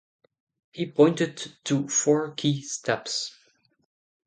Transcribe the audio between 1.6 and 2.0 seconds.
to